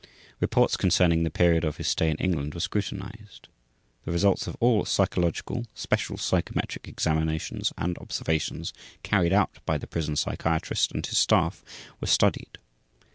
Reports 0.39 0.77
concerning 0.77 1.21
the 1.21 1.29
period 1.29 1.63
of 1.63 1.77
his 1.77 1.87
stay 1.87 2.09
in 2.09 2.17
England 2.17 2.55
were 2.55 2.59
scrutinized. 2.59 3.47
The 4.03 4.11
results 4.11 4.47
of 4.47 4.57
all 4.59 4.83
psychological, 4.83 5.67
special 5.75 6.17
psychometric 6.17 6.87
examinations, 6.87 7.71
and 7.77 7.95
observations 7.99 8.73
carried 9.03 9.31
out 9.31 9.59
by 9.63 9.77
the 9.77 9.85
prison 9.85 10.15
psychiatrist 10.15 10.91
and 10.91 11.05
his 11.05 11.19
staff 11.19 11.63
were 12.01 12.07
studied. 12.07 12.57